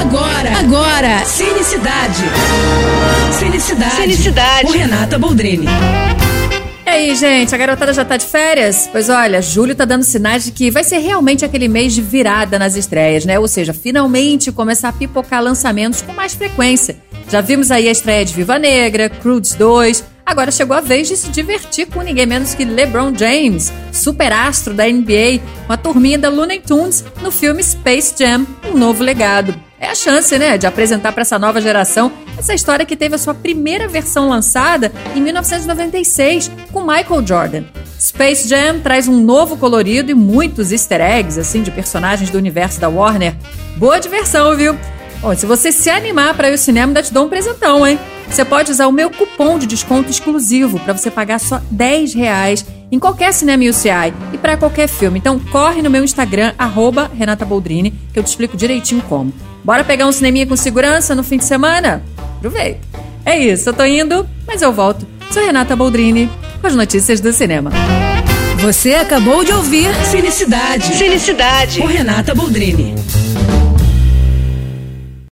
Agora, 0.00 0.58
agora, 0.58 1.24
Cinecidade. 1.24 2.22
Cinecidade. 3.32 3.96
Cinecidade. 3.96 4.66
Com 4.66 4.72
Renata 4.72 5.18
Boldrini. 5.18 5.66
E 6.84 6.88
aí, 6.88 7.16
gente, 7.16 7.54
a 7.54 7.58
garotada 7.58 7.92
já 7.92 8.04
tá 8.04 8.16
de 8.16 8.26
férias? 8.26 8.88
Pois 8.92 9.08
olha, 9.08 9.42
julho 9.42 9.74
tá 9.74 9.84
dando 9.84 10.04
sinais 10.04 10.44
de 10.44 10.52
que 10.52 10.70
vai 10.70 10.84
ser 10.84 10.98
realmente 10.98 11.44
aquele 11.44 11.66
mês 11.66 11.94
de 11.94 12.02
virada 12.02 12.58
nas 12.58 12.76
estreias, 12.76 13.24
né? 13.24 13.38
Ou 13.38 13.48
seja, 13.48 13.72
finalmente 13.72 14.52
começar 14.52 14.90
a 14.90 14.92
pipocar 14.92 15.42
lançamentos 15.42 16.02
com 16.02 16.12
mais 16.12 16.34
frequência. 16.34 16.96
Já 17.28 17.40
vimos 17.40 17.70
aí 17.70 17.88
a 17.88 17.92
estreia 17.92 18.24
de 18.24 18.32
Viva 18.32 18.58
Negra, 18.58 19.08
Crudes 19.08 19.54
2. 19.54 20.04
Agora 20.24 20.50
chegou 20.50 20.76
a 20.76 20.80
vez 20.80 21.08
de 21.08 21.16
se 21.16 21.28
divertir 21.30 21.86
com 21.86 22.02
ninguém 22.02 22.26
menos 22.26 22.54
que 22.54 22.64
LeBron 22.64 23.12
James, 23.16 23.72
superastro 23.92 24.74
da 24.74 24.84
NBA, 24.84 25.40
com 25.66 25.72
a 25.72 25.76
turminha 25.76 26.18
da 26.18 26.28
Looney 26.28 26.60
Tunes 26.60 27.04
no 27.22 27.30
filme 27.30 27.62
Space 27.62 28.14
Jam, 28.18 28.46
um 28.64 28.76
novo 28.76 29.02
legado. 29.02 29.65
É 29.78 29.88
a 29.88 29.94
chance, 29.94 30.38
né, 30.38 30.56
de 30.56 30.66
apresentar 30.66 31.12
para 31.12 31.20
essa 31.20 31.38
nova 31.38 31.60
geração 31.60 32.10
essa 32.38 32.54
história 32.54 32.86
que 32.86 32.96
teve 32.96 33.14
a 33.14 33.18
sua 33.18 33.34
primeira 33.34 33.86
versão 33.86 34.28
lançada 34.28 34.90
em 35.14 35.20
1996 35.20 36.50
com 36.72 36.80
Michael 36.80 37.26
Jordan. 37.26 37.64
Space 37.98 38.48
Jam 38.48 38.80
traz 38.80 39.08
um 39.08 39.20
novo 39.20 39.56
colorido 39.56 40.10
e 40.10 40.14
muitos 40.14 40.72
easter 40.72 41.00
eggs 41.00 41.38
assim 41.38 41.62
de 41.62 41.70
personagens 41.70 42.30
do 42.30 42.38
universo 42.38 42.80
da 42.80 42.88
Warner. 42.88 43.34
Boa 43.76 43.98
diversão, 43.98 44.56
viu? 44.56 44.76
Bom, 45.20 45.34
se 45.34 45.46
você 45.46 45.72
se 45.72 45.90
animar 45.90 46.34
para 46.34 46.48
ir 46.48 46.52
ao 46.52 46.58
cinema, 46.58 46.88
ainda 46.88 47.02
te 47.02 47.12
dou 47.12 47.26
um 47.26 47.28
presentão, 47.28 47.86
hein? 47.86 47.98
Você 48.28 48.44
pode 48.44 48.70
usar 48.70 48.86
o 48.86 48.92
meu 48.92 49.10
cupom 49.10 49.58
de 49.58 49.66
desconto 49.66 50.10
exclusivo 50.10 50.78
para 50.80 50.96
você 50.96 51.10
pagar 51.10 51.38
só 51.38 51.60
10 51.70 52.14
reais 52.14 52.66
em 52.92 52.98
qualquer 52.98 53.32
cinema 53.32 53.64
UCI 53.64 54.12
e 54.32 54.38
para 54.38 54.56
qualquer 54.56 54.88
filme. 54.88 55.18
Então 55.18 55.38
corre 55.38 55.82
no 55.82 55.90
meu 55.90 56.04
Instagram, 56.04 56.52
arroba 56.58 57.10
Renata 57.14 57.44
Boldrini, 57.44 57.92
que 58.12 58.18
eu 58.18 58.22
te 58.22 58.28
explico 58.28 58.56
direitinho 58.56 59.02
como. 59.02 59.32
Bora 59.66 59.82
pegar 59.82 60.06
um 60.06 60.12
cineminha 60.12 60.46
com 60.46 60.54
segurança 60.54 61.12
no 61.12 61.24
fim 61.24 61.38
de 61.38 61.44
semana? 61.44 62.00
Aproveita. 62.36 62.78
É 63.24 63.36
isso, 63.36 63.68
eu 63.68 63.74
tô 63.74 63.84
indo, 63.84 64.24
mas 64.46 64.62
eu 64.62 64.72
volto. 64.72 65.04
Sou 65.32 65.44
Renata 65.44 65.74
Boldrini 65.74 66.30
com 66.60 66.68
as 66.68 66.76
notícias 66.76 67.20
do 67.20 67.32
cinema. 67.32 67.72
Você 68.60 68.94
acabou 68.94 69.42
de 69.42 69.52
ouvir 69.52 69.92
Cinecidade. 70.04 70.94
Cinecidade. 70.94 71.80
Com 71.80 71.88
Renata 71.88 72.32
Boldrini. 72.32 72.94